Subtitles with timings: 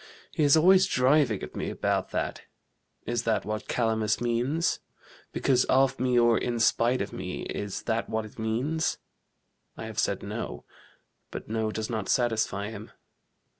[0.31, 2.41] "He is always driving at me about that:
[3.05, 4.79] is that what Calamus means?
[5.31, 8.97] because of me or in spite of me, is that what it means?
[9.77, 10.65] I have said no,
[11.29, 12.89] but no does not satisfy him.